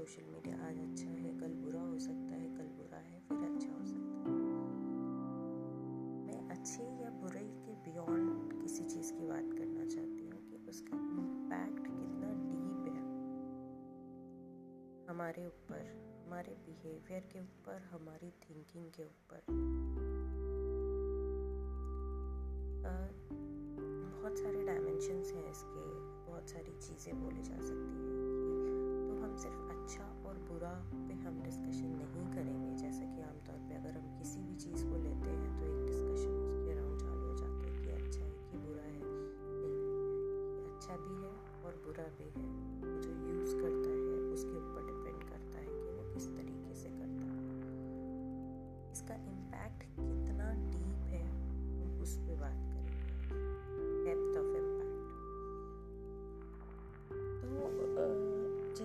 [0.00, 3.72] Social media, आज अच्छा है, कल बुरा हो सकता है, कल बुरा है, फिर अच्छा
[3.72, 4.36] हो सकता है।
[6.26, 10.96] मैं अच्छे या बुरे के बियॉन्ड किसी चीज़ की बात करना चाहती हूँ कि उसका
[10.96, 13.04] इम्पैक्ट कितना डीप है।
[15.06, 15.82] हमारे ऊपर,
[16.26, 19.42] हमारे बिहेवियर के ऊपर, हमारी थिंकिंग के ऊपर।
[24.12, 25.84] बहुत सारे डायमेंशंस हैं इसके,
[26.26, 27.99] बहुत सारी चीज़ें बोली जा सकती हैं।
[29.30, 30.72] हम सिर्फ़ अच्छा और बुरा
[31.08, 32.59] पे हम डिस्कशन नहीं करेंगे।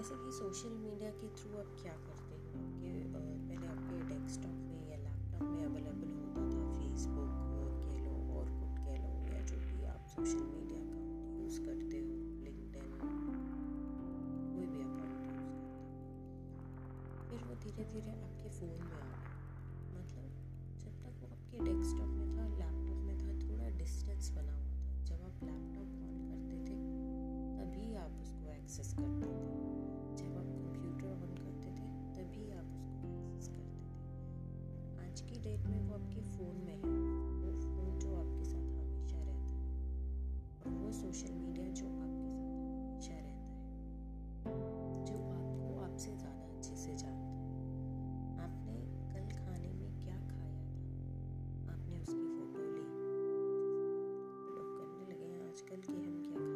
[0.06, 2.50] जैसे कि सोशल मीडिया के थ्रू आप क्या करते हो?
[2.74, 2.90] कि
[3.46, 7.32] पहले आपके डेस्कटॉप में या लैपटॉप में अवेलेबल होता था फेसबुक
[7.80, 12.02] कह लो, और कुछ कह लो, या जो भी आप सोशल मीडिया अकाउंट यूज़ करते
[12.02, 12.94] हो लिंकडिन
[14.52, 15.80] कोई भी अकाउंट यूज़ करते हो,
[17.26, 19.42] फिर वो धीरे धीरे आपके फ़ोन में आ गया।
[19.96, 20.30] मतलब
[20.84, 25.04] जब तक वो आपके डेस्कटॉप में था लैपटॉप में था, थोड़ा डिस्टेंस बना हुआ था।
[25.04, 26.78] जब आप लैपटॉप ऑन करते थे,
[27.58, 29.45] तभी आप उसको एक्सेस करते थे।
[35.56, 36.94] आज में वो आपके फ़ोन में है।
[37.42, 39.76] वो फ़ोन जो आपके साथ हमेशा रहता है
[40.66, 43.70] और वो सोशल मीडिया जो आपके साथ हमेशा रहता है,
[45.06, 47.54] जो आपको आपसे ज़्यादा अच्छे से जानता है।
[48.44, 48.74] आपने
[49.14, 51.74] कल खाने में क्या खाया था?
[51.74, 52.84] आपने उसकी फ़ोटो ली।
[54.56, 56.55] लोग करने लगे हैं, आजकल कि हम क्या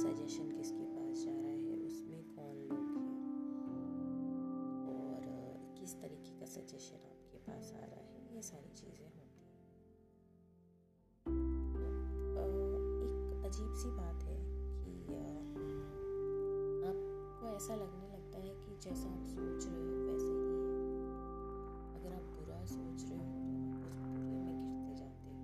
[0.00, 3.10] सजेशन किसके पास जा रहा है, उसमें कौन लोग हैं?
[4.92, 5.18] और
[5.78, 8.20] किस तरीके का सजेशन आपके पास आ रहा है?
[8.34, 9.58] ये सारी चीज़ें होती हैं।
[13.00, 14.38] एक अजीब सी बात है
[14.78, 14.94] कि
[16.88, 20.74] आपको ऐसा लगने लगता है कि जैसा आप सोच रहे हो वैसे ही है।
[21.98, 25.40] अगर आप बुरा सोच रहे हो तो आप उस बुरे में गिरते जाते हो।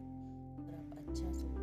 [0.58, 1.55] अगर आप अच्छा सोच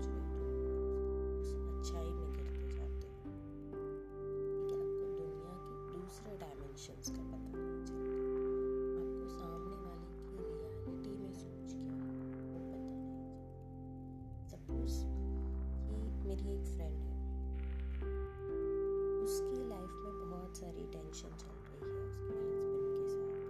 [16.53, 17.11] एक फ्रेंड है।
[19.23, 23.41] उसकी लाइफ में बहुत सारी टेंशन चल रही है उसके हस्बैंड के साथ।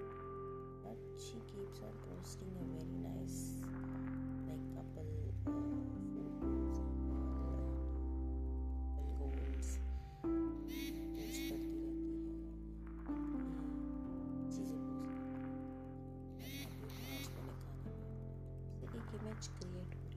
[0.86, 3.36] But she keeps on posting a very nice
[4.48, 5.42] like couple goals
[19.36, 20.13] post करती रहती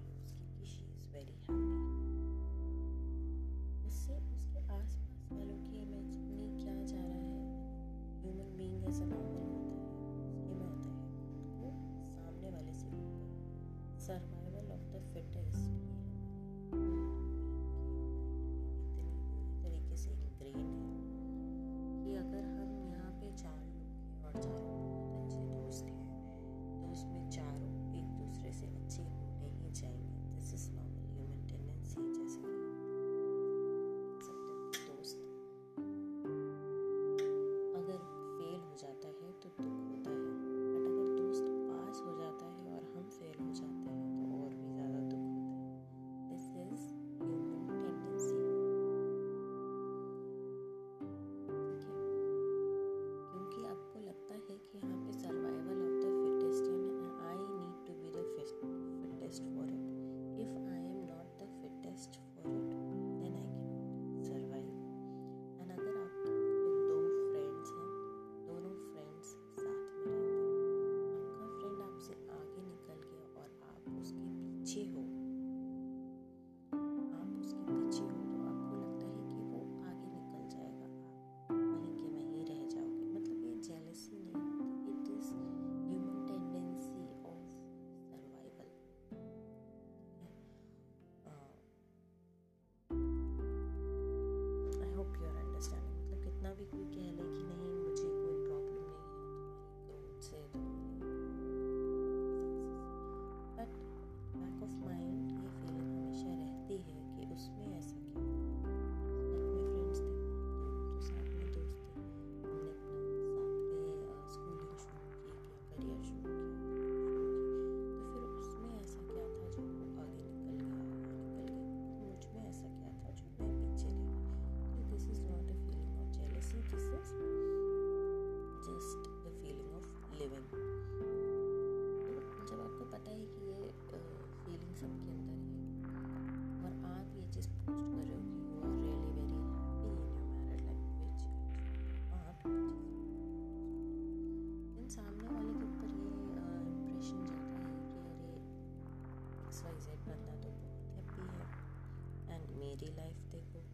[150.09, 153.65] नन्ना तो बहुत हैप्पी है एंड मेरी लाइफ देखो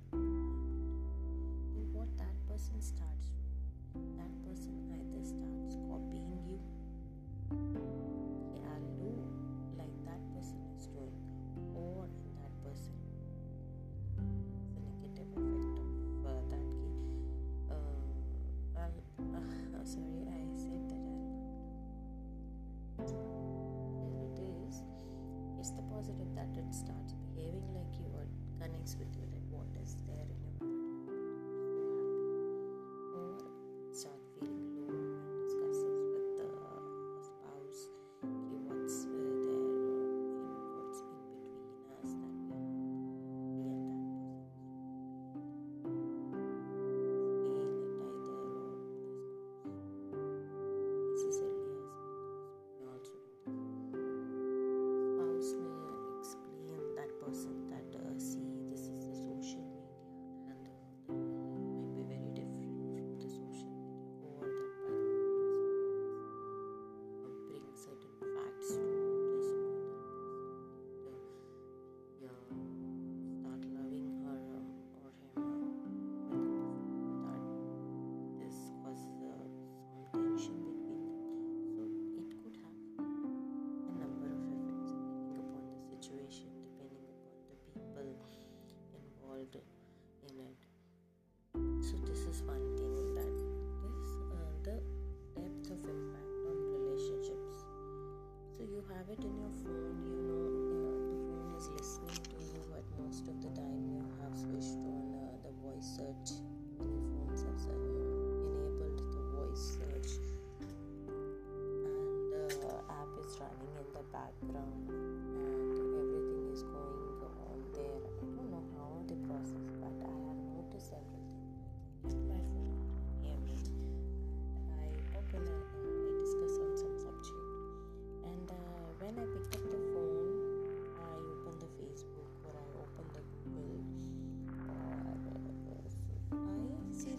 [1.95, 3.27] what that person starts
[3.95, 8.32] that person either starts copying you
[26.73, 28.29] starts behaving like you are
[28.61, 30.42] connects with you, like what is there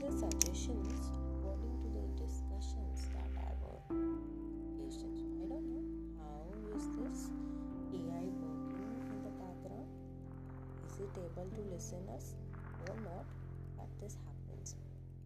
[0.03, 3.79] the suggestions according to the discussions that I were
[4.75, 5.23] patients.
[5.39, 5.83] I don't know
[6.19, 6.43] how
[6.75, 7.31] is this
[7.95, 9.87] AI working in the background?
[10.91, 12.35] Is it able to listen us
[12.83, 13.23] or not?
[13.79, 14.75] But this happens.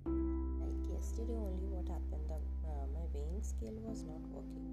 [0.05, 4.69] Like yesterday only what happened the uh, my weighing scale was not working.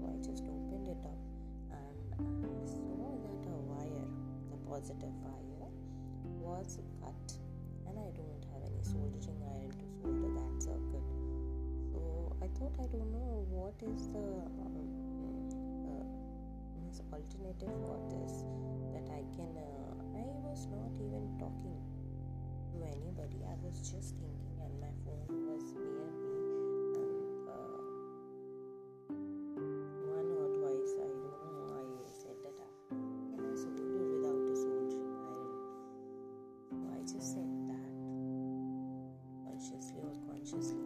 [0.00, 1.20] So I just opened it up
[1.76, 4.08] and I saw that a wire,
[4.48, 5.68] the positive wire
[6.40, 7.41] was cut
[8.82, 11.06] soldering iron to solder that circuit.
[11.90, 12.00] So
[12.42, 16.02] I thought I don't know what is the uh, uh
[17.12, 18.44] alternative for this
[18.92, 19.52] that I can.
[19.56, 21.78] Uh, I was not even talking
[22.72, 23.40] to anybody.
[23.46, 25.62] I was just thinking, and my phone was
[40.52, 40.81] noches.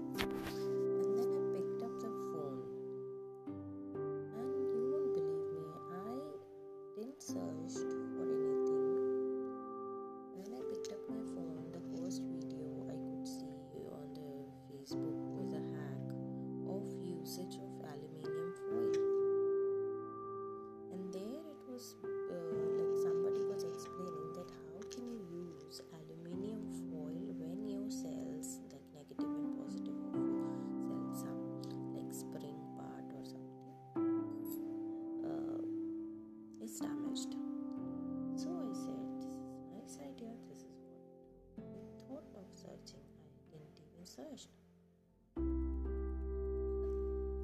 [44.16, 44.48] This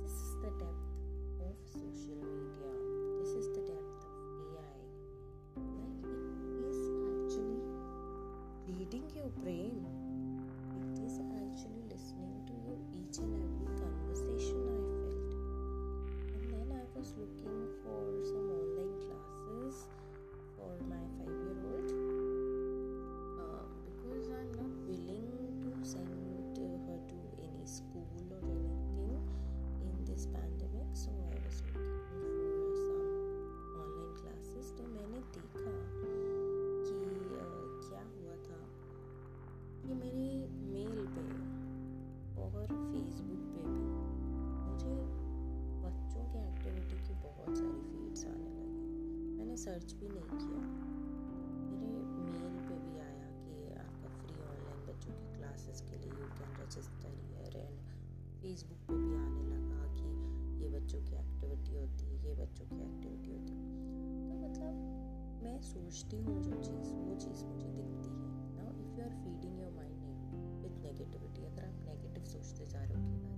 [0.08, 0.88] is the depth
[1.44, 2.72] of social media.
[3.20, 4.80] This is the depth of AI.
[5.60, 6.00] Like
[6.48, 6.80] it is
[7.12, 7.60] actually
[8.66, 9.84] reading your brain.
[10.96, 12.74] It is actually listening to you
[13.04, 13.61] each and every
[49.62, 50.60] search भी नहीं किया।
[51.72, 56.26] मेरे mail पे भी आया कि आपका free online बच्चों की क्लासेस के लिए you
[56.38, 57.76] can register here and
[58.40, 60.08] Facebook पे भी आने लगा कि
[60.62, 63.66] ये बच्चों की एक्टिविटी होती है, ये बच्चों की एक्टिविटी होती है।
[64.28, 64.74] तो मतलब
[65.44, 69.60] मैं सोचती हूँ जो चीज़, वो चीज़ मुझे दिखती है। Now if you are feeding
[69.60, 70.02] your mind
[70.62, 73.31] with negativity अगर आप नेगेटिव सोचते जा रहे हो कि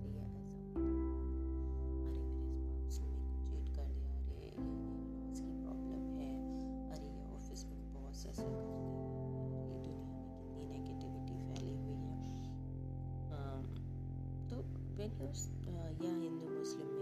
[15.05, 16.94] या हिंदू मुस्लिम में बहुत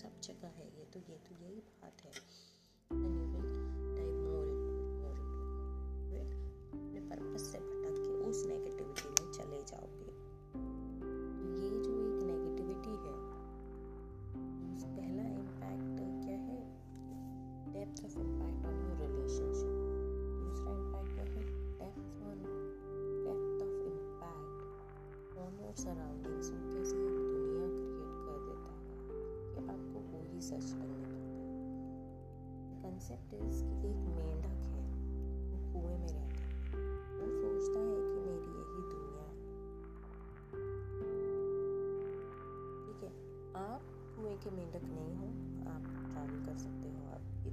[0.00, 2.41] जगह है ये तो ये तो यही बात है।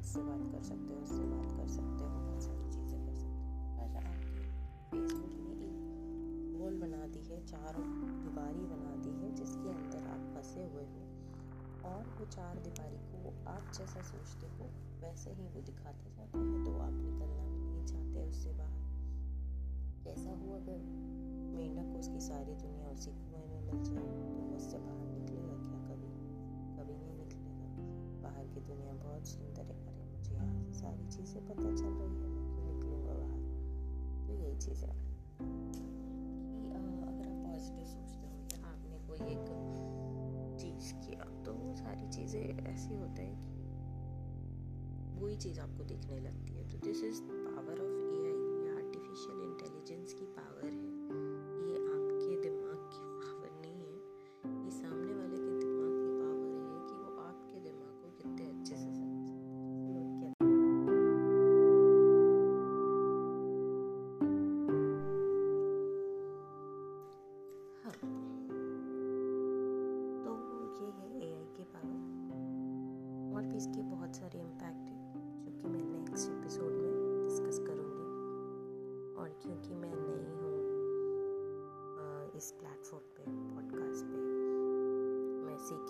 [0.10, 3.30] इससे बात कर सकते हो, उससे बात कर सकते हो, बहुत सारी चीज़ें कर सकते
[3.30, 4.44] हो। पर आपके
[4.92, 7.76] फेसबुक ने एक वॉल बना दी है, चार
[8.24, 11.02] दीवारी बना दी है, जिसके अंदर आप फंसे हुए हो।
[11.90, 14.70] और वो चार दीवारी को आप जैसा सोचते हो,
[15.02, 18.82] वैसे ही वो दिखाते जाते हैं तो आप निकलना भी नहीं चाहते उससे बाहर।
[20.04, 20.78] कैसा हो अगर
[21.56, 25.80] मेंढक उसकी सारी दुनिया उसी कुएँ में मिल जाए तो उससे बाहर निकलेगा क्या?
[25.88, 26.08] कभी
[26.78, 27.68] कभी नहीं निकलेगा।
[28.22, 29.79] बाहर की दुनिया बहुत सुंदर है। से
[30.80, 34.28] सारी चीज़ें पता चल रही है, मैं क्यों निकलूँगा बाहर?
[34.28, 35.10] तो यही चीज़ है।
[36.60, 39.46] कि अगर आप पॉजिटिव सोचते हो या आपने कोई एक
[40.60, 43.60] चीज़ किया तो वो सारी चीज़ें ऐसी होता है कि
[45.20, 49.42] वही चीज़ आपको दिखने लगती है। तो this is power of A I या आर्टिफिशियल
[49.42, 51.29] इंटेलिजेंस की पावर है।
[79.20, 80.60] और क्योंकि मैं नई हूँ
[82.38, 84.20] इस प्लेटफॉर्म पे पॉडकास्ट पे
[85.46, 85.82] मैं सीख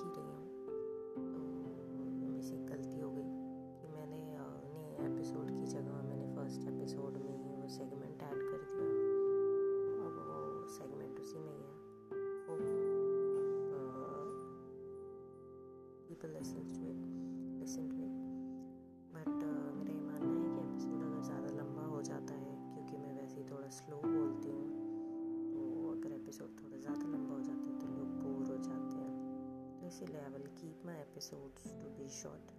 [29.99, 32.51] इसीलिए I will keep my episodes to be short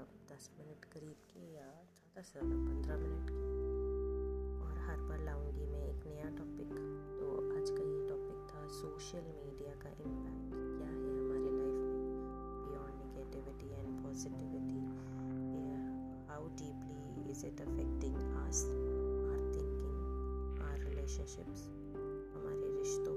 [0.00, 3.40] अब दस मिनट करीब के या ज़्यादा से ज़्यादा पंद्रह मिनट के।
[4.66, 6.72] और हर बार लाऊँगी मैं एक नया टॉपिक
[7.18, 7.26] तो
[7.58, 12.00] आज का ये टॉपिक था सोशल मीडिया का इम्पैक्ट क्या है हमारे लाइफ में?
[12.62, 14.80] Beyond negativity and positivity
[16.32, 21.68] how deeply is it affecting us our thinking our relationships
[22.36, 23.15] हमारे रिश्तों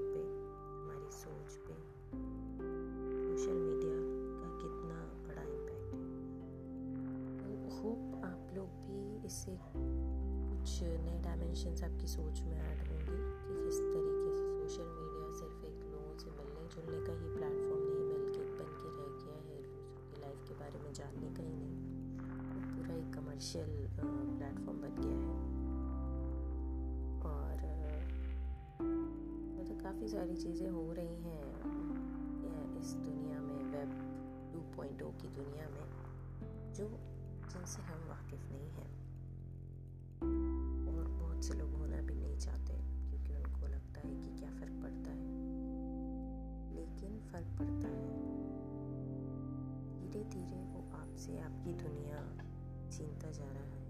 [9.40, 10.70] इससे कुछ
[11.04, 15.78] नए डायमेंशन आपकी सोच में ऐड होंगी, कि किस तरीके से सोशल मीडिया सिर्फ़ एक
[15.92, 19.56] लोगों से मिलने, जुलने का ही प्लेटफॉर्म नहीं मिल के बन के रह गया है
[19.62, 21.78] दूसरों लाइफ के बारे में जानने का ही नहीं।
[22.68, 25.38] पूरा एक कमर्शियल प्लेटफॉर्म बन गया है।
[27.32, 27.56] और
[29.56, 31.44] मतलब काफ़ी सारी चीज़ें हो रही हैं
[32.80, 33.98] इस दुनिया में वेब
[34.52, 35.86] 2.0 की दुनिया में,
[36.74, 36.88] जो
[37.50, 38.99] जिनसे हम वाकिफ़ नहीं हैं।
[50.30, 52.18] धीरे वो आपसे आपकी दुनिया
[52.90, 53.80] छीनता जा रहा है।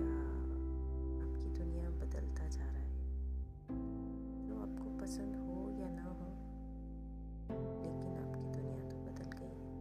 [0.00, 0.14] या
[1.24, 3.02] आपकी दुनिया बदलता जा रहा है।
[4.46, 6.28] जो आपको पसंद हो या ना हो,
[7.82, 9.74] लेकिन आपकी दुनिया तो बदल गई है।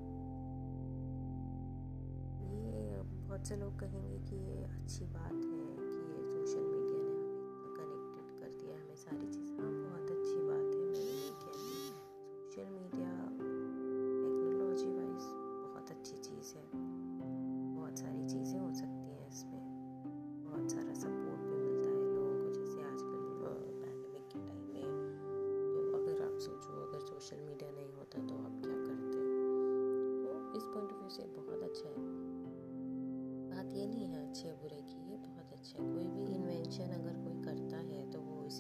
[2.54, 7.24] ये बहुत से लोग कहेंगे कि ये अच्छी बात है कि ये सोशल मीडिया ने
[7.52, 9.52] हमें कनेक्टेड कर दिया हमें सारी चीज़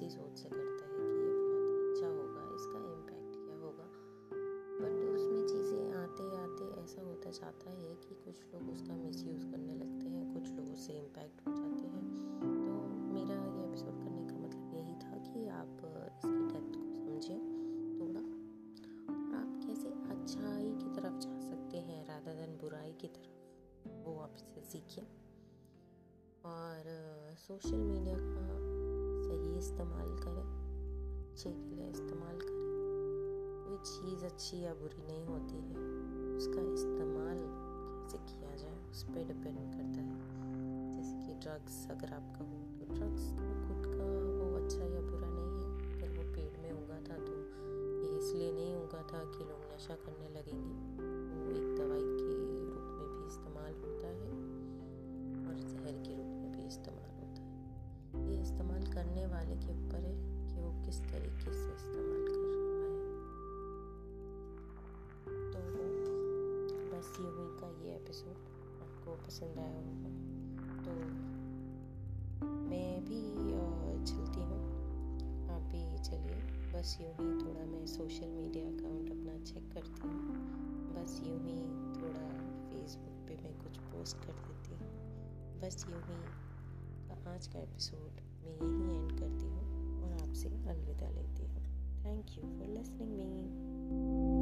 [0.01, 3.87] इसी सोच से करता है कि ये बहुत अच्छा होगा, इसका इम्पैक्ट क्या होगा?
[4.81, 9.75] बट उसमें चीज़ें आते आते ऐसा होता जाता है कि कुछ लोग उसका मिसयूज़ करने
[9.75, 12.05] लगते हैं, कुछ लोग उससे इम्पैक्ट हो जाते हैं।
[12.39, 12.71] तो
[13.13, 15.77] मेरा ये एपिसोड करने का मतलब यही था कि आप
[16.17, 17.39] इसकी डेप्थ को समझें
[17.99, 18.21] थोड़ा।
[19.37, 24.33] आप कैसे अच्छाई की तरफ़ जा सकते हैं राधा दिन बुराई की तरफ़, वो आप
[24.35, 25.03] इससे सीखें।
[26.45, 26.83] और,
[27.35, 28.70] सोशल मीडिया का
[29.41, 30.43] सही इस्तेमाल करें।
[31.31, 32.61] अच्छे के लिए इस्तेमाल करें।
[33.67, 35.75] कोई चीज़ अच्छी या बुरी नहीं होती है।
[36.37, 37.37] उसका इस्तेमाल
[38.03, 40.15] कैसे किया जाए, उस पर डिपेंड करता है।
[40.93, 44.07] जैसे कि ड्रग्स अगर आपका हो तो ड्रग्स तो खुद का
[44.41, 47.33] वो अच्छा या बुरा नहीं है। अगर वो पेड़ में उगा था तो
[48.01, 51.10] ये इसलिए नहीं उगा था कि लोग नशा करने लगेंगे।
[69.41, 70.09] पसंद आया होगा
[70.85, 70.91] तो
[72.69, 73.21] मैं भी
[74.05, 74.59] चलती हूँ।
[75.49, 76.35] आप भी चलिए।
[76.73, 80.35] बस यूँ ही थोड़ा मैं सोशल मीडिया अकाउंट अपना चेक करती हूँ।
[80.95, 81.57] बस यूँ ही
[81.95, 82.27] थोड़ा
[82.67, 84.91] फेसबुक पे मैं कुछ पोस्ट कर देती हूँ।
[85.61, 86.21] बस यूँ ही
[87.33, 91.65] आज का एपिसोड मैं यहीं एंड करती हूँ और आपसे अलविदा लेती हूँ।
[92.05, 94.40] Thank you for listening me